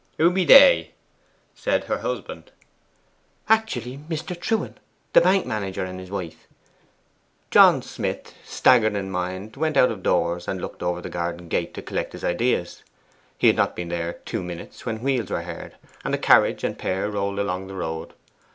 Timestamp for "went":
9.57-9.77